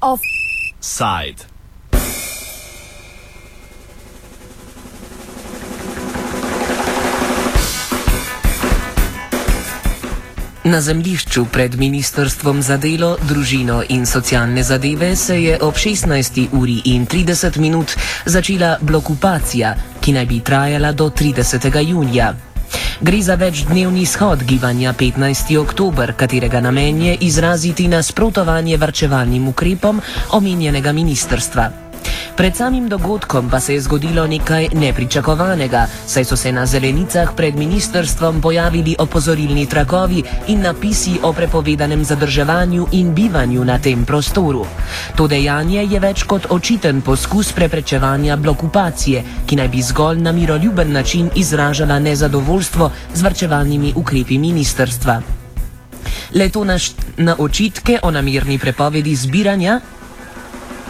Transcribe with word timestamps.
Offside. 0.00 1.58
Na 10.68 10.80
zemljišču 10.80 11.44
pred 11.52 11.78
Ministrstvom 11.78 12.62
za 12.62 12.76
delo, 12.76 13.16
družino 13.28 13.82
in 13.88 14.06
socialne 14.06 14.62
zadeve 14.62 15.16
se 15.16 15.42
je 15.42 15.58
ob 15.62 15.74
16. 15.74 16.48
uri 16.52 16.82
in 16.84 17.06
30 17.06 17.56
minut 17.56 17.96
začela 18.26 18.76
blokupacija, 18.80 19.74
ki 20.08 20.14
naj 20.16 20.24
bi 20.24 20.38
trajala 20.40 20.92
do 20.96 21.10
30. 21.12 21.68
junija. 21.84 22.32
Gre 23.00 23.18
za 23.22 23.34
večdnevni 23.34 24.06
shod 24.06 24.42
gibanja 24.42 24.92
15. 24.92 25.56
oktober, 25.60 26.12
katerega 26.16 26.60
namen 26.60 27.02
je 27.02 27.16
izraziti 27.20 27.88
nasprotovanje 27.88 28.76
varčevalnim 28.76 29.48
ukrepom 29.48 30.00
omenjenega 30.32 30.92
ministrstva. 30.92 31.87
Pred 32.38 32.56
samim 32.56 32.88
dogodkom 32.88 33.50
pa 33.50 33.60
se 33.60 33.74
je 33.74 33.80
zgodilo 33.80 34.26
nekaj 34.26 34.68
nepričakovanega, 34.74 35.86
saj 36.06 36.24
so 36.24 36.36
se 36.36 36.52
na 36.52 36.66
zelenicah 36.66 37.32
pred 37.36 37.56
ministrstvom 37.56 38.40
pojavili 38.40 38.94
opozorilni 38.98 39.66
trakovi 39.66 40.22
in 40.46 40.60
napisi 40.60 41.18
o 41.22 41.32
prepovedanem 41.32 42.04
zadrževanju 42.04 42.86
in 42.92 43.14
bivanju 43.14 43.64
na 43.64 43.78
tem 43.78 44.04
prostoru. 44.04 44.66
To 45.16 45.26
dejanje 45.26 45.82
je 45.90 46.00
več 46.00 46.22
kot 46.22 46.46
očiten 46.50 47.00
poskus 47.02 47.52
preprečevanja 47.52 48.36
blokupacije, 48.36 49.24
ki 49.46 49.56
naj 49.56 49.68
bi 49.68 49.82
zgolj 49.82 50.22
na 50.22 50.32
miroljuben 50.32 50.92
način 50.92 51.30
izražala 51.34 51.98
nezadovoljstvo 51.98 52.90
z 53.14 53.22
varčevalnimi 53.22 53.92
ukrepi 53.96 54.38
ministrstva. 54.38 55.22
Le 56.34 56.48
to 56.48 56.64
na 57.16 57.34
očitke 57.38 57.98
o 58.02 58.10
namirni 58.10 58.58
prepovedi 58.58 59.16
zbiranja 59.16 59.80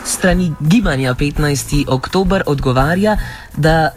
strani 0.09 0.53
gibanja 0.61 1.15
15. 1.15 1.85
oktober 1.89 2.43
odgovarja, 2.47 3.17
da 3.59 3.91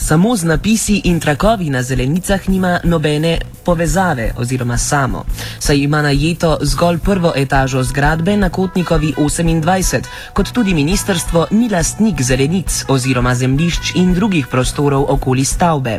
samo 0.00 0.36
z 0.36 0.44
napisi 0.44 1.00
in 1.04 1.20
trakovi 1.20 1.70
na 1.70 1.82
zelenicah 1.82 2.48
nima 2.48 2.80
nobene 2.84 3.38
povezave 3.64 4.32
oziroma 4.36 4.78
samo, 4.78 5.24
saj 5.58 5.76
ima 5.76 6.02
najeto 6.02 6.58
zgolj 6.62 6.98
prvo 6.98 7.32
etažo 7.36 7.82
zgradbe 7.82 8.36
na 8.36 8.48
Kotnikovi 8.48 9.14
28, 9.18 10.02
kot 10.32 10.52
tudi 10.52 10.74
ministrstvo 10.74 11.46
ni 11.50 11.68
lastnik 11.68 12.22
zelenic 12.22 12.84
oziroma 12.88 13.34
zemlišč 13.34 13.94
in 13.94 14.14
drugih 14.14 14.46
prostorov 14.46 15.06
okoli 15.08 15.44
stavbe. 15.44 15.98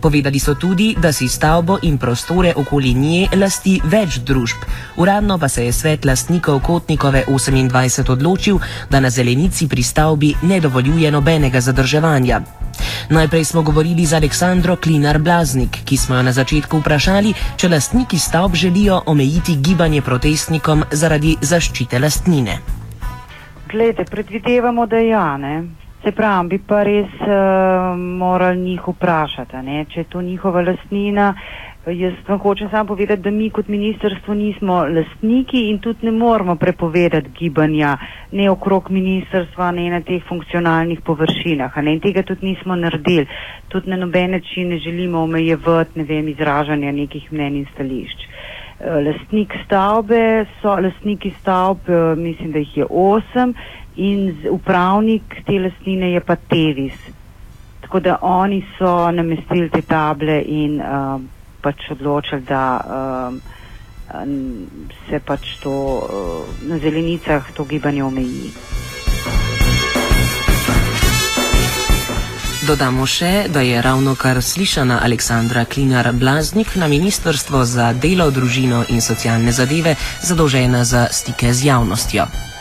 Povedali 0.00 0.38
so 0.38 0.54
tudi, 0.54 0.96
da 0.98 1.12
si 1.12 1.28
stavbo 1.28 1.78
in 1.82 1.98
prostore 1.98 2.52
okoli 2.56 2.94
nje 2.94 3.28
lasti 3.36 3.80
več 3.84 4.18
družb. 4.18 4.56
Uradno 4.96 5.38
pa 5.38 5.48
se 5.48 5.64
je 5.64 5.72
svet 5.72 6.04
lastnikov 6.04 6.60
Kotnikove 6.60 7.24
28 7.28 8.12
odločil, 8.12 8.58
da 8.90 9.00
na 9.00 9.10
zelenici 9.10 9.68
pri 9.68 9.82
stavbi 9.82 10.34
ne 10.42 10.60
dovoljuje 10.60 11.10
nobenega 11.10 11.60
zadrževanja. 11.60 12.41
Najprej 13.10 13.44
smo 13.44 13.62
govorili 13.62 14.06
z 14.06 14.14
Aleksandro 14.14 14.76
Klinar 14.76 15.18
Blaznik, 15.18 15.82
ki 15.84 15.96
smo 15.96 16.16
jo 16.16 16.22
na 16.22 16.32
začetku 16.32 16.78
vprašali, 16.80 17.34
če 17.56 17.68
lastniki 17.68 18.18
stavb 18.18 18.54
želijo 18.54 19.02
omejiti 19.06 19.56
gibanje 19.60 20.02
protestnikom 20.02 20.84
zaradi 20.90 21.36
zaščite 21.40 21.98
lastnine. 21.98 22.58
Glede, 23.72 24.04
predvidevamo, 24.04 24.86
da 24.86 24.98
ja, 24.98 25.36
ne. 25.36 25.62
Se 26.04 26.10
pravi, 26.12 26.48
bi 26.48 26.58
pa 26.58 26.82
res 26.82 27.12
uh, 27.20 27.98
morali 27.98 28.60
njih 28.60 28.88
vprašati, 28.88 29.56
ne? 29.62 29.84
če 29.84 30.00
je 30.00 30.04
to 30.04 30.22
njihova 30.22 30.62
lastnina. 30.62 31.34
Jaz 31.86 32.12
vam 32.28 32.38
hočem 32.38 32.68
samo 32.70 32.86
povedati, 32.86 33.22
da 33.22 33.30
mi 33.30 33.50
kot 33.50 33.68
ministrstvo 33.68 34.34
nismo 34.34 34.74
lastniki 34.86 35.64
in 35.70 35.78
tudi 35.78 36.06
ne 36.06 36.12
moramo 36.12 36.54
prepovedati 36.56 37.30
gibanja 37.38 37.96
ne 38.32 38.50
okrog 38.50 38.90
ministrstva, 38.90 39.70
ne 39.70 39.88
na 39.90 40.00
teh 40.00 40.22
funkcionalnih 40.28 41.00
površinah. 41.00 41.76
Ne? 41.82 41.94
In 41.94 42.00
tega 42.00 42.22
tudi 42.22 42.46
nismo 42.46 42.76
naredili. 42.76 43.26
Tudi 43.68 43.90
na 43.90 43.96
noben 43.96 44.30
način 44.30 44.68
ne 44.68 44.78
želimo 44.78 45.22
omejevati 45.22 45.98
ne 45.98 46.04
vem, 46.04 46.28
izražanja 46.28 46.92
nekih 46.92 47.32
mnen 47.32 47.56
in 47.56 47.66
stališč. 47.74 48.24
Lastnik 48.80 49.58
stavbe 49.64 50.46
so, 50.60 50.78
lastniki 50.78 51.34
stavb, 51.40 51.90
mislim, 52.16 52.52
da 52.52 52.58
jih 52.58 52.76
je 52.76 52.86
osem 52.90 53.54
in 53.96 54.36
upravnik 54.50 55.42
te 55.46 55.58
lastnine 55.58 56.12
je 56.12 56.20
pa 56.20 56.36
Tevis. 56.36 56.94
Tako 57.80 58.00
da 58.00 58.18
oni 58.22 58.62
so 58.78 59.10
namestili 59.10 59.68
te 59.70 59.82
table 59.82 60.42
in 60.46 60.80
uh, 60.80 61.41
pač 61.62 61.90
odločili, 61.90 62.42
da 62.42 62.64
uh, 62.82 63.34
se 65.08 65.20
pač 65.24 65.56
to 65.62 65.72
uh, 65.72 66.62
na 66.68 66.78
zelenicah 66.78 67.52
to 67.54 67.64
gibanje 67.64 68.04
omeji. 68.04 68.52
Dodamo 72.62 73.06
še, 73.10 73.48
da 73.50 73.58
je 73.66 73.80
ravno 73.82 74.14
kar 74.14 74.38
slišana 74.38 75.00
Aleksandra 75.02 75.64
Klinar 75.64 76.12
Blaznik 76.14 76.76
na 76.78 76.86
Ministrstvo 76.86 77.64
za 77.66 77.90
delo, 77.92 78.30
družino 78.30 78.84
in 78.94 79.02
socialne 79.02 79.50
zadeve 79.50 79.96
zadolžena 80.22 80.84
za 80.86 81.08
stike 81.10 81.50
z 81.50 81.66
javnostjo. 81.72 82.51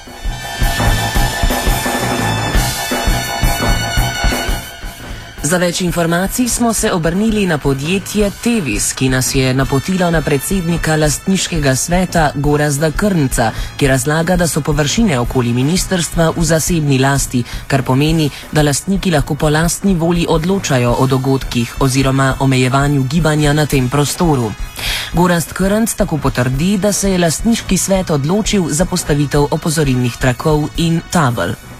Za 5.51 5.57
več 5.59 5.81
informacij 5.83 6.47
smo 6.47 6.69
se 6.73 6.91
obrnili 6.95 7.41
na 7.45 7.57
podjetje 7.57 8.29
Tevis, 8.43 8.93
ki 8.95 9.09
nas 9.09 9.33
je 9.35 9.53
napotilo 9.53 10.07
na 10.11 10.21
predsednika 10.21 10.95
lastniškega 10.95 11.73
sveta 11.75 12.29
Gorazda 12.35 12.91
Krnca, 12.91 13.49
ki 13.77 13.87
razlaga, 13.87 14.37
da 14.39 14.47
so 14.47 14.61
površine 14.61 15.17
okoli 15.19 15.51
ministerstva 15.53 16.29
v 16.37 16.45
zasebni 16.47 16.99
lasti, 17.03 17.41
kar 17.67 17.83
pomeni, 17.83 18.29
da 18.51 18.63
lastniki 18.63 19.11
lahko 19.11 19.35
po 19.35 19.49
lastni 19.49 19.95
volji 19.95 20.23
odločajo 20.29 20.93
o 20.99 21.07
dogodkih 21.07 21.73
oziroma 21.79 22.35
omejevanju 22.39 23.03
gibanja 23.11 23.51
na 23.53 23.65
tem 23.65 23.89
prostoru. 23.89 24.53
Gorazd 25.13 25.51
Krnc 25.51 25.93
tako 25.93 26.17
potrdi, 26.17 26.77
da 26.77 26.93
se 26.93 27.11
je 27.11 27.19
lastniški 27.19 27.77
svet 27.77 28.15
odločil 28.15 28.69
za 28.69 28.85
postavitev 28.85 29.51
opozorilnih 29.51 30.15
trakov 30.17 30.69
in 30.77 31.01
tabel. 31.11 31.70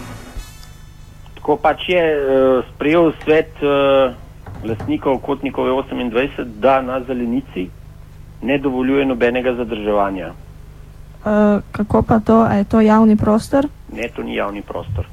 Ko 1.42 1.56
pač 1.56 1.88
je 1.88 2.02
uh, 2.02 2.64
sprejel 2.74 3.12
svet 3.24 3.50
uh, 3.62 4.14
lastnikov 4.64 5.18
Kotnikove 5.18 5.70
28, 5.70 6.44
da 6.62 6.80
na 6.82 7.00
zelenici 7.02 7.70
ne 8.42 8.58
dovoljuje 8.58 9.06
nobenega 9.06 9.54
zadrževanja. 9.54 10.32
Uh, 11.24 11.62
kako 11.72 12.02
pa 12.02 12.20
to, 12.20 12.42
a 12.42 12.54
je 12.54 12.64
to 12.64 12.80
javni 12.80 13.16
prostor? 13.16 13.66
Ne, 13.92 14.08
to 14.16 14.22
ni 14.22 14.34
javni 14.34 14.62
prostor. 14.62 15.06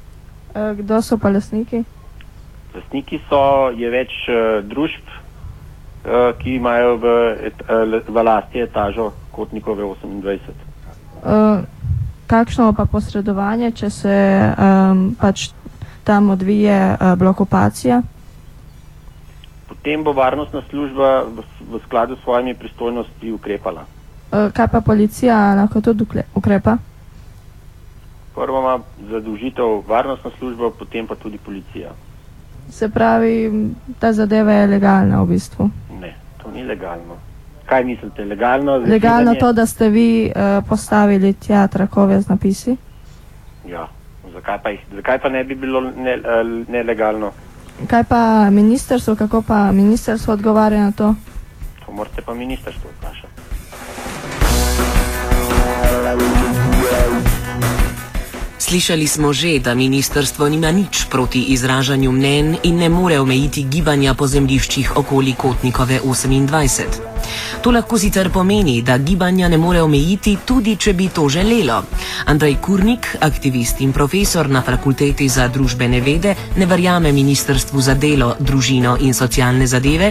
Uh, 0.54 0.78
kdo 0.78 1.02
so 1.02 1.18
pa 1.18 1.30
lastniki? 1.30 1.84
Lastniki 2.74 3.20
so 3.28 3.70
je 3.74 3.90
več 3.90 4.14
uh, 4.28 4.62
družb, 4.66 5.06
uh, 5.06 6.30
ki 6.38 6.56
imajo 6.58 6.96
v, 6.96 7.14
et, 7.50 7.62
uh, 7.66 8.02
v 8.06 8.22
lasti 8.22 8.62
etažo 8.62 9.12
Kotnikove 9.30 9.82
28. 9.82 10.54
Uh, 11.22 11.62
kakšno 12.26 12.72
pa 12.72 12.86
posredovanje, 12.86 13.70
če 13.70 13.90
se 13.90 14.16
um, 14.54 15.14
pač 15.18 15.50
tam 16.04 16.30
odvije 16.30 16.96
uh, 17.00 17.18
blokopacija? 17.18 18.02
Potem 19.68 20.04
bo 20.04 20.12
varnostna 20.12 20.62
služba 20.70 21.22
v, 21.22 21.42
v 21.70 21.80
skladu 21.86 22.16
s 22.16 22.22
svojimi 22.22 22.54
pristojnostmi 22.54 23.32
ukrepala. 23.32 23.84
Uh, 24.32 24.52
kaj 24.52 24.68
pa 24.68 24.80
policija 24.80 25.54
lahko 25.54 25.80
tudi 25.80 26.04
ukrepa? 26.34 26.76
Prvo 28.34 28.60
ima 28.60 28.78
zadolžitev 29.10 29.82
varnostna 29.88 30.30
služba, 30.38 30.70
potem 30.78 31.06
pa 31.06 31.14
tudi 31.14 31.38
policija. 31.38 31.90
Se 32.70 32.88
pravi, 32.88 33.50
ta 33.98 34.12
zadeva 34.12 34.52
je 34.52 34.66
legalna 34.66 35.22
v 35.22 35.26
bistvu? 35.26 35.70
Ne, 36.00 36.14
to 36.42 36.50
ni 36.50 36.62
legalno. 36.64 37.18
Kaj 37.66 37.84
mislite, 37.84 38.24
legalno? 38.24 38.76
Legalno 38.76 39.34
to, 39.34 39.52
da 39.52 39.66
ste 39.66 39.88
vi 39.88 40.30
uh, 40.30 40.64
postavili 40.68 41.32
tja 41.34 41.66
trakove 41.68 42.20
z 42.20 42.28
napisi? 42.28 42.76
Ja 43.66 43.88
zakaj 44.40 44.58
pa, 44.62 44.70
jih, 44.72 44.80
zakaj 44.96 45.18
pa 45.20 45.28
ne 45.28 45.44
bi 45.44 45.54
bilo 45.54 45.80
ne, 45.80 46.16
uh, 46.16 46.68
nelegalno? 46.68 47.32
Kaj 47.86 48.04
pa 48.08 48.50
ministrstvo, 48.50 49.16
kako 49.16 49.42
pa 49.42 49.72
ministrstvo 49.72 50.34
odgovarja 50.34 50.80
na 50.88 50.92
to? 50.92 51.14
To 51.86 51.92
morate 51.92 52.22
pa 52.22 52.34
ministrstvo 52.34 52.90
vprašati. 52.96 53.40
Slišali 58.58 59.06
smo 59.06 59.32
že, 59.32 59.58
da 59.58 59.74
ministrstvo 59.74 60.48
nima 60.48 60.70
nič 60.70 61.10
proti 61.10 61.42
izražanju 61.50 62.12
mnen 62.12 62.56
in 62.62 62.76
ne 62.76 62.88
more 62.88 63.18
omejiti 63.18 63.64
gibanja 63.66 64.14
po 64.14 64.26
zemljiščih 64.26 64.96
okoli 64.96 65.34
Kotnikove 65.34 66.00
28. 66.04 67.10
To 67.60 67.70
lahko 67.70 67.98
sicer 67.98 68.30
pomeni, 68.32 68.80
da 68.82 68.96
gibanja 68.98 69.48
ne 69.48 69.58
more 69.60 69.82
omejiti, 69.84 70.38
tudi 70.48 70.78
če 70.80 70.94
bi 70.96 71.10
to 71.12 71.26
želelo. 71.28 71.82
Andrej 72.32 72.54
Kurnik, 72.64 73.08
aktivist 73.20 73.82
in 73.84 73.92
profesor 73.92 74.48
na 74.48 74.62
fakulteti 74.64 75.28
za 75.28 75.44
družbene 75.48 76.00
vede, 76.00 76.32
ne 76.56 76.66
verjame 76.66 77.12
ministrstvu 77.12 77.80
za 77.84 77.94
delo, 77.94 78.30
družino 78.40 78.96
in 79.00 79.12
socialne 79.14 79.66
zadeve, 79.66 80.08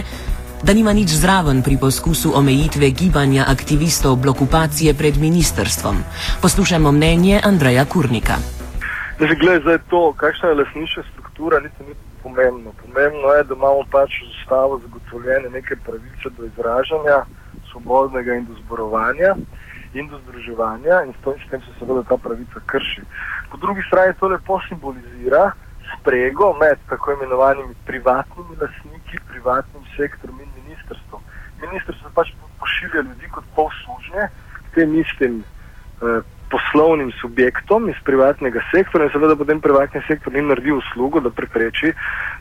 da 0.62 0.76
nima 0.78 0.92
nič 0.94 1.16
zraven 1.18 1.64
pri 1.66 1.74
poskusu 1.80 2.36
omejitve 2.38 2.90
gibanja 2.90 3.48
aktivistov 3.48 4.20
blokupacije 4.22 4.94
pred 4.94 5.18
ministrstvom. 5.18 5.98
Poslušajmo 6.42 6.92
mnenje 6.92 7.40
Andreja 7.44 7.84
Kurnika. 7.84 8.38
Zdaj, 9.18 9.34
gled, 9.42 9.62
zdaj 9.66 9.82
to, 9.90 10.12
kakšna 10.16 10.48
je 10.48 10.60
lasniška 10.62 11.02
struktura, 11.12 11.58
niti 11.60 11.82
ni 11.82 11.98
pomembno. 12.22 12.72
Pomembno 12.82 13.32
je, 13.34 13.44
da 13.44 13.54
imamo 13.54 13.84
pač 13.90 14.20
z 14.20 14.28
ustavo 14.36 14.78
zagotovljene 14.78 15.50
neke 15.50 15.76
pravice 15.76 16.30
do 16.36 16.44
izražanja, 16.44 17.24
svobodnega 17.70 18.34
in 18.34 18.44
do 18.44 18.54
zborovanja 18.64 19.34
in 19.94 20.08
do 20.08 20.18
združevanja 20.18 21.02
in 21.06 21.12
s 21.12 21.50
tem 21.50 21.60
se 21.60 21.72
seveda 21.78 22.02
ta 22.08 22.16
pravica 22.16 22.60
krši. 22.66 23.02
Po 23.50 23.56
drugi 23.56 23.82
strani 23.86 24.14
to 24.20 24.28
lepo 24.28 24.60
simbolizira 24.68 25.52
sprego 25.98 26.54
med 26.60 26.78
tako 26.88 27.12
imenovanimi 27.12 27.74
privatnimi 27.86 28.56
lasniki, 28.60 29.18
privatnim 29.28 29.84
sektorom 29.96 30.40
in 30.40 30.48
ministrstvom. 30.62 31.22
Ministrstvo 31.60 32.10
pač 32.14 32.32
pošilja 32.60 33.00
ljudi 33.02 33.28
kot 33.34 33.44
polslužne 33.54 34.28
k 34.70 34.74
tem 34.74 34.94
istim 35.00 35.42
eh, 35.42 36.22
poslovnim 36.50 37.12
subjektom 37.20 37.88
iz 37.88 37.96
privatnega 38.04 38.60
sektora 38.74 39.04
in 39.04 39.10
seveda 39.14 39.36
potem 39.36 39.60
privatni 39.60 40.02
sektor 40.08 40.32
ni 40.32 40.42
naredil 40.42 40.78
uslugo, 40.78 41.20
da 41.20 41.30
prepreči 41.30 41.92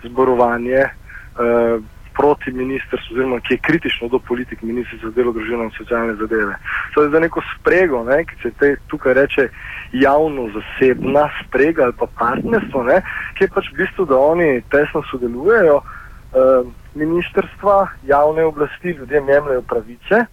zborovanje 0.03 0.81
eh, 0.81 1.79
proti 2.19 2.51
ministrstvu, 2.51 3.15
oziroma 3.15 3.39
ki 3.39 3.53
je 3.53 3.63
kritično 3.63 4.07
do 4.07 4.19
politik 4.19 4.61
ministrstva 4.61 5.09
za 5.09 5.15
delo, 5.15 5.31
družino 5.31 5.63
in 5.63 5.71
socialne 5.77 6.15
zadeve. 6.19 6.57
To 6.93 7.03
je 7.03 7.09
za 7.09 7.19
neko 7.19 7.41
sprego, 7.53 8.03
ne, 8.03 8.23
ki 8.25 8.35
se 8.41 8.51
te 8.59 8.75
tukaj 8.91 9.13
reče 9.13 9.47
javno-zasebna 9.93 11.29
sprega 11.43 11.83
ali 11.83 11.95
pa 11.99 12.07
partnerstvo, 12.19 12.83
ne, 12.83 13.01
ki 13.37 13.45
je 13.45 13.53
pač 13.55 13.71
v 13.71 13.77
bistvu, 13.83 14.05
da 14.09 14.19
oni 14.19 14.49
tesno 14.73 15.03
sodelujejo, 15.11 15.79
eh, 15.79 16.73
ministrstva, 16.95 17.77
javne 18.07 18.43
oblasti 18.43 18.97
ljudem 18.99 19.29
jemljajo 19.29 19.61
pravice, 19.61 20.25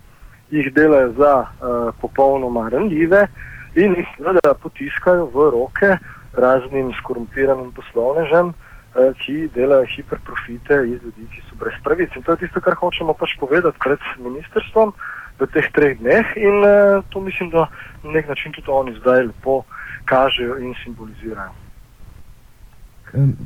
jih 0.51 0.73
delajo 0.75 1.13
za 1.13 1.35
eh, 1.45 1.93
popolnoma 2.01 2.69
ranljive 2.73 3.29
in 3.77 3.97
jih 3.97 4.09
seveda 4.17 4.55
potiskajo 4.63 5.27
v 5.35 5.51
roke 5.53 5.99
raznim 6.37 6.93
skorumpiranim 7.01 7.73
poslovnežem, 7.73 8.53
eh, 8.53 9.13
ki 9.21 9.49
delajo 9.55 9.87
hiperprofite 9.97 10.81
iz 10.89 11.03
ljudi, 11.03 11.29
ki 11.33 11.43
so 11.51 11.57
brez 11.61 11.77
pravic. 11.85 12.17
In 12.17 12.23
to 12.23 12.33
je 12.33 12.45
tisto, 12.45 12.61
kar 12.61 12.75
hočemo 12.75 13.15
pač 13.15 13.37
povedati 13.41 13.79
pred 13.85 14.01
ministrstvom 14.19 14.93
v 15.39 15.47
teh 15.53 15.69
treh 15.73 15.99
dneh 16.01 16.27
in 16.37 16.65
uh, 16.65 17.05
to 17.13 17.21
mislim, 17.21 17.51
da 17.51 17.69
na 18.05 18.11
nek 18.11 18.29
način 18.29 18.53
tudi 18.53 18.71
oni 18.71 18.97
zdaj 19.01 19.27
lepo 19.29 19.63
kažejo 20.05 20.59
in 20.59 20.75
simbolizirajo. 20.85 21.53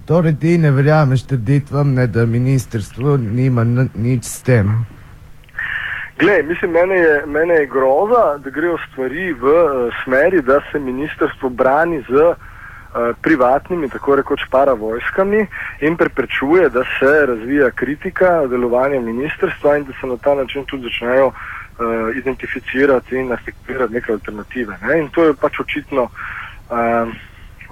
Torej, 0.07 0.37
ti 0.41 0.59
ne 0.59 0.71
verjameš 0.71 1.27
trditvam, 1.27 1.95
da 1.95 2.27
ministrstvo 2.27 3.17
nima 3.17 3.65
nič 3.95 4.25
s 4.25 4.43
tem. 4.43 4.87
Glej, 6.21 6.43
mislim, 6.43 6.71
mene 6.71 6.95
je, 6.95 7.27
mene 7.27 7.55
je 7.55 7.67
groza, 7.67 8.39
da 8.39 8.51
grejo 8.51 8.77
stvari 8.79 9.33
v 9.33 9.45
uh, 9.45 9.95
smeri, 10.05 10.43
da 10.43 10.61
se 10.73 10.79
ministrstvo 10.79 11.49
brani 11.49 12.03
z 12.09 12.13
uh, 12.13 12.35
privatnimi, 13.23 13.89
tako 13.89 14.17
rekoč 14.17 14.41
paravojskami 14.51 15.47
in 15.81 15.97
preprečuje, 15.97 16.69
da 16.69 16.83
se 16.99 17.27
razvija 17.27 17.71
kritika 17.71 18.47
delovanja 18.47 19.01
ministrstva 19.01 19.77
in 19.77 19.85
da 19.85 19.93
se 20.01 20.07
na 20.07 20.17
ta 20.17 20.35
način 20.35 20.65
tudi 20.65 20.83
začnejo 20.83 21.27
uh, 21.27 21.35
identificirati 22.17 23.17
in 23.17 23.33
artikulirati 23.33 23.95
neke 23.95 24.13
alternative. 24.13 24.79
Ne? 24.83 25.01
In 25.01 25.09
to 25.09 25.25
je 25.25 25.35
pač 25.35 25.61
očitno 25.61 26.03
uh, 26.03 27.09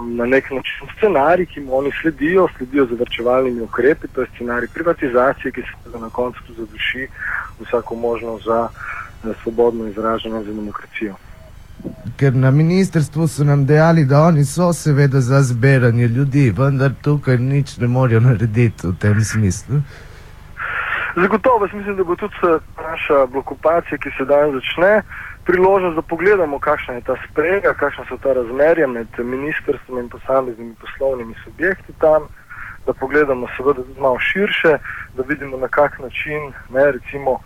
na 0.01 0.27
nek 0.27 0.51
način 0.51 0.89
scenarij, 0.97 1.47
ki 1.47 1.61
mu 1.61 1.77
oni 1.77 1.91
sledijo, 2.03 2.49
sledijo 2.57 2.87
zavrčevalnimi 2.87 3.63
ukrepi, 3.63 4.09
to 4.09 4.21
je 4.21 4.27
scenarij 4.35 4.69
privatizacije, 4.75 5.53
ki 5.53 5.63
se 5.63 5.99
na 6.01 6.11
koncu 6.11 6.41
tudi 6.47 6.61
zaduši 6.61 7.09
vsako 7.61 7.95
možnost 7.95 8.45
za, 8.45 8.69
za 9.25 9.35
svobodno 9.43 9.89
izražanje 9.89 10.45
za 10.45 10.53
demokracijo. 10.53 11.15
Ker 12.17 12.35
na 12.35 12.51
ministrstvu 12.51 13.29
so 13.29 13.45
nam 13.45 13.67
dejali, 13.67 14.05
da 14.05 14.23
oni 14.23 14.45
so 14.45 14.73
seveda 14.73 15.21
za 15.21 15.43
zbiranje 15.43 16.07
ljudi, 16.07 16.51
vendar 16.51 16.93
tukaj 17.03 17.39
nič 17.39 17.77
ne 17.77 17.87
morejo 17.87 18.21
narediti 18.21 18.87
v 18.87 18.95
tem 19.01 19.25
smislu. 19.25 19.83
Zagotovo, 21.23 21.69
mislim, 21.73 21.97
da 21.97 22.05
bo 22.05 22.17
tudi 22.17 22.35
naša 22.83 23.27
blokupacija, 23.27 23.99
ki 23.99 24.11
se 24.19 24.25
danes 24.25 24.55
začne, 24.55 25.03
priložnost, 25.45 25.97
da 25.97 26.03
pogledamo, 26.03 26.59
kakšna 26.59 26.95
je 26.95 27.01
ta 27.01 27.17
sprega, 27.25 27.73
kakšna 27.75 28.05
so 28.09 28.17
ta 28.23 28.33
razmerja 28.33 28.87
med 28.87 29.09
ministrstvom 29.19 29.99
in 29.99 30.09
posameznimi 30.09 30.75
poslovnimi 30.81 31.35
subjekti 31.45 31.93
tam, 31.99 32.29
da 32.87 32.93
pogledamo 32.93 33.49
seveda 33.57 33.83
tudi 33.83 34.01
malo 34.01 34.19
širše, 34.19 34.79
da 35.17 35.23
vidimo 35.29 35.57
na 35.57 35.69
kak 35.69 35.99
način 35.99 36.53
ne, 36.71 36.93
recimo 36.93 37.39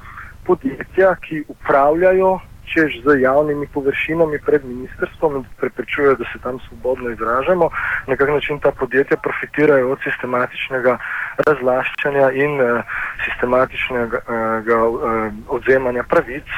podjetja, 0.46 1.14
ki 1.14 1.44
upravljajo 1.48 2.38
čež 2.72 2.92
z 3.04 3.20
javnimi 3.20 3.66
površinami 3.66 4.38
pred 4.46 4.64
ministrstvom 4.64 5.36
in 5.36 5.44
preprečujejo, 5.60 6.14
da 6.14 6.24
se 6.32 6.38
tam 6.42 6.58
svobodno 6.68 7.10
izražamo, 7.10 7.70
na 8.06 8.16
kak 8.16 8.28
način 8.28 8.60
ta 8.60 8.70
podjetja 8.70 9.16
profitirajo 9.16 9.92
od 9.92 9.98
sistematičnega 10.04 10.98
razlaščanja 11.46 12.30
in 12.38 12.60
uh, 12.60 12.98
sistematičnega 13.24 14.22
uh, 14.26 15.32
odzemanja 15.48 16.02
pravic. 16.08 16.50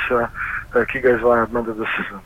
Eh, 0.74 0.84
ki 0.90 1.00
ga 1.00 1.10
izvaja 1.14 1.46
MDDSZ. 1.52 2.18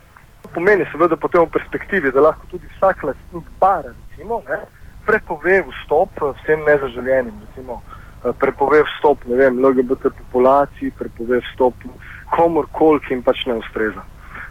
To 0.42 0.48
pomeni 0.54 0.86
seveda 0.92 1.16
potem 1.20 1.44
v 1.44 1.52
perspektivi, 1.52 2.12
da 2.12 2.22
lahko 2.24 2.46
tudi 2.48 2.68
vsak 2.76 3.02
lastnik 3.04 3.48
bara 3.60 3.92
recimo, 3.92 4.40
ne, 4.48 4.62
prepove 5.04 5.58
vstop 5.68 6.22
eh, 6.22 6.30
vsem 6.40 6.64
nezaželjenim, 6.64 7.34
recimo, 7.46 7.82
eh, 8.24 8.32
prepove 8.40 8.80
vstop 8.88 9.26
vem, 9.28 9.60
LGBT 9.60 10.14
populaciji, 10.22 10.94
prepove 10.96 11.42
vstop 11.50 11.84
komorkoli, 12.32 13.02
ki 13.04 13.14
jim 13.14 13.22
pač 13.26 13.44
ne 13.50 13.58
ustreza. 13.60 14.04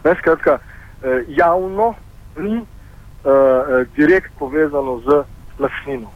Ne, 0.04 0.14
skratka, 0.20 0.58
javno 1.30 1.92
ni 2.38 2.56
uh, 2.58 3.82
direkt 3.94 4.32
povezano 4.38 4.96
z 5.06 5.20
lastnino. 5.58 6.10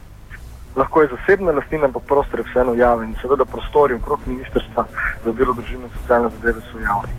Lahko 0.75 1.01
je 1.01 1.09
zasebna 1.17 1.51
lastnina, 1.51 1.85
ampak 1.85 2.03
prostor 2.07 2.39
je 2.39 2.45
vseeno 2.49 2.73
javen 2.73 3.09
in 3.09 3.15
seveda 3.21 3.45
prostori 3.45 3.93
okrog 3.93 4.19
ministrstva 4.25 4.85
za 5.25 5.31
delo, 5.31 5.53
družino 5.53 5.85
in 5.85 5.93
socialne 6.01 6.29
zadeve 6.39 6.61
so 6.71 6.79
javni. 6.79 7.13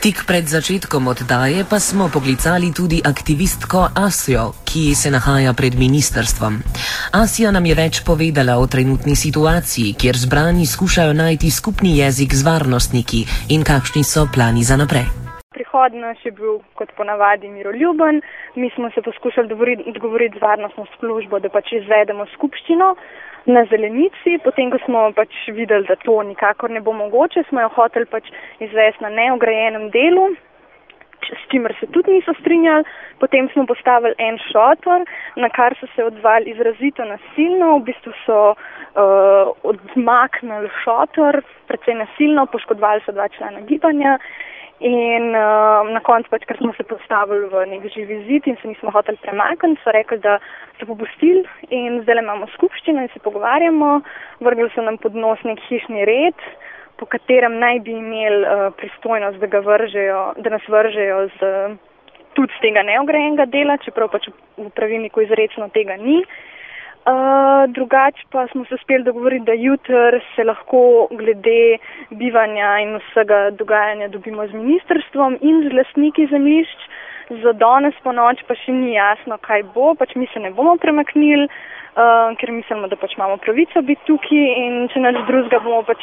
Tik 0.00 0.24
pred 0.24 0.48
začetkom 0.48 1.12
oddaje 1.12 1.60
pa 1.68 1.76
smo 1.76 2.08
poklicali 2.08 2.72
tudi 2.72 3.02
aktivistko 3.04 3.88
Asijo, 3.94 4.54
ki 4.64 4.94
se 4.94 5.10
nahaja 5.10 5.52
pred 5.52 5.76
ministrstvom. 5.76 6.56
Asija 7.12 7.52
nam 7.52 7.66
je 7.66 7.76
več 7.76 8.00
povedala 8.00 8.56
o 8.56 8.66
trenutni 8.66 9.16
situaciji, 9.16 9.92
kjer 10.00 10.16
zbrani 10.16 10.66
skušajo 10.66 11.12
najti 11.12 11.50
skupni 11.50 11.98
jezik 11.98 12.34
z 12.34 12.48
varnostniki 12.48 13.26
in 13.48 13.64
kakšni 13.64 14.04
so 14.04 14.24
plani 14.32 14.64
za 14.64 14.80
naprej. 14.80 15.19
Prihod 15.90 16.02
naš 16.06 16.24
je 16.24 16.30
bil 16.30 16.58
kot 16.78 16.90
ponavadi 16.96 17.48
miroljuben, 17.48 18.20
mi 18.54 18.70
smo 18.70 18.90
se 18.90 19.02
poskušali 19.02 19.48
dogovoriti 19.92 20.38
z 20.38 20.42
varnostno 20.42 20.86
službo, 20.98 21.38
da 21.38 21.48
pač 21.48 21.72
izvedemo 21.72 22.26
skupščino 22.34 22.94
na 23.46 23.64
zelenici, 23.64 24.38
potem 24.44 24.70
ko 24.70 24.78
smo 24.84 25.00
pač 25.16 25.34
videli, 25.48 25.88
da 25.88 25.96
to 25.96 26.22
nikakor 26.22 26.70
ne 26.70 26.80
bo 26.80 26.92
mogoče, 26.92 27.42
smo 27.48 27.64
jo 27.64 27.72
hoteli 27.74 28.06
pač 28.06 28.30
izvesti 28.60 29.02
na 29.02 29.10
neograjenem 29.16 29.88
delu, 29.90 30.28
s 31.26 31.50
čimer 31.50 31.74
se 31.80 31.86
tudi 31.90 32.12
niso 32.12 32.34
strinjali. 32.38 32.84
Potem 33.18 33.48
smo 33.52 33.66
postavili 33.66 34.14
en 34.18 34.38
šotor, 34.46 35.02
na 35.36 35.48
kar 35.48 35.74
so 35.80 35.90
se 35.96 36.04
odzvali 36.04 36.54
izrazito 36.54 37.04
nasilno, 37.04 37.78
v 37.78 37.82
bistvu 37.90 38.14
so 38.22 38.38
uh, 38.52 39.50
odmaknili 39.72 40.70
šotor, 40.84 41.42
predvsej 41.66 41.98
nasilno, 42.04 42.46
poškodovali 42.46 43.02
so 43.06 43.12
dva 43.12 43.28
člana 43.28 43.66
gibanja. 43.66 44.18
In 44.80 45.34
uh, 45.36 45.84
na 45.92 46.00
koncu, 46.00 46.30
pač, 46.32 46.46
ker 46.48 46.56
smo 46.56 46.72
se 46.72 46.86
postavili 46.88 47.50
v 47.52 47.64
nek 47.68 47.82
živi 47.92 48.16
zid 48.24 48.46
in 48.48 48.56
se 48.62 48.68
nismo 48.68 48.88
hoteli 48.94 49.20
premakniti, 49.20 49.76
so 49.84 49.92
rekli, 49.92 50.16
da 50.24 50.38
so 50.80 50.88
popustili 50.88 51.44
in 51.68 52.00
zdaj 52.06 52.22
imamo 52.22 52.48
skupščino 52.54 53.04
in 53.04 53.10
se 53.12 53.20
pogovarjamo. 53.20 53.90
Vrgli 54.40 54.70
so 54.72 54.80
nam 54.86 54.96
pod 54.96 55.14
nos 55.14 55.42
nek 55.44 55.60
hišni 55.68 56.06
red, 56.08 56.46
po 56.96 57.04
katerem 57.04 57.58
naj 57.60 57.82
bi 57.84 57.92
imeli 57.92 58.40
uh, 58.48 58.70
pristojnost, 58.80 59.44
da, 59.44 59.60
vržejo, 59.68 60.22
da 60.40 60.56
nas 60.56 60.64
vržejo 60.68 61.26
z, 61.36 61.52
tudi 62.38 62.56
z 62.56 62.64
tega 62.64 62.86
neograjenega 62.88 63.50
dela, 63.52 63.76
čeprav 63.84 64.08
pač 64.16 64.32
v 64.56 64.70
pravilniku 64.72 65.28
izrecno 65.28 65.68
tega 65.76 66.00
ni. 66.00 66.22
Uh, 66.24 66.59
drugače 67.68 68.24
pa 68.30 68.46
smo 68.46 68.64
se 68.64 68.74
uspeli 68.74 69.04
dogovoriti, 69.04 69.44
da 69.44 69.52
jutr 69.52 70.20
se 70.36 70.44
lahko 70.44 71.08
glede 71.10 71.78
bivanja 72.10 72.78
in 72.80 72.96
vsega 72.96 73.50
dogajanja 73.50 74.08
dobimo 74.08 74.46
z 74.46 74.52
ministrstvom 74.52 75.38
in 75.40 75.68
z 75.68 75.72
lastniki 75.72 76.26
zemljišč. 76.26 76.78
Za 77.42 77.52
danes 77.52 77.94
po 78.02 78.12
noč 78.12 78.42
pa 78.48 78.54
še 78.54 78.72
ni 78.72 78.94
jasno, 78.94 79.38
kaj 79.38 79.62
bo, 79.74 79.94
pač 79.94 80.14
mi 80.18 80.26
se 80.32 80.40
ne 80.40 80.50
bomo 80.50 80.74
premaknili, 80.76 81.46
uh, 81.46 82.34
ker 82.40 82.50
mislimo, 82.50 82.88
da 82.90 82.96
pač 82.96 83.14
imamo 83.16 83.36
pravico 83.36 83.82
biti 83.86 84.02
tukaj 84.08 84.46
in 84.64 84.88
če 84.90 85.00
nač 85.04 85.20
drugega 85.28 85.60
bomo 85.62 85.84
pač 85.86 86.02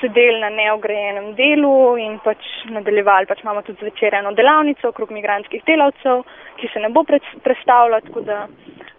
sedeli 0.00 0.40
na 0.40 0.50
neograjenem 0.50 1.34
delu 1.38 1.96
in 2.00 2.18
pač 2.24 2.44
nadaljevali. 2.72 3.28
Pač 3.30 3.42
imamo 3.44 3.62
tudi 3.66 3.84
zvečer 3.84 4.16
eno 4.20 4.32
delavnico 4.36 4.88
okrog 4.88 5.12
migranskih 5.16 5.64
delavcev, 5.66 6.24
ki 6.60 6.70
se 6.72 6.80
ne 6.80 6.90
bo 6.94 7.04
predstavljala, 7.04 8.00
tako 8.08 8.24
da 8.26 8.46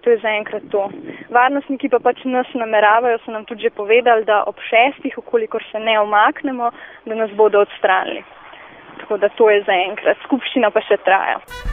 to 0.02 0.10
je 0.10 0.22
zaenkrat 0.22 0.70
to. 0.74 0.88
Varnostniki 1.30 1.90
pa 1.90 2.00
pač 2.00 2.24
nas 2.26 2.50
nameravajo, 2.58 3.20
so 3.26 3.34
nam 3.34 3.46
tudi 3.46 3.68
že 3.68 3.76
povedali, 3.82 4.26
da 4.26 4.44
ob 4.48 4.62
šestih, 4.70 5.18
okolikor 5.18 5.64
se 5.72 5.80
ne 5.80 6.00
omaknemo, 6.00 6.72
da 7.06 7.16
nas 7.16 7.32
bodo 7.38 7.62
odstranili. 7.66 8.24
Tako 9.02 9.18
da 9.18 9.30
to 9.30 9.50
je 9.50 9.62
zaenkrat. 9.68 10.18
Skupščina 10.26 10.72
pa 10.72 10.82
še 10.86 10.98
traja. 11.06 11.72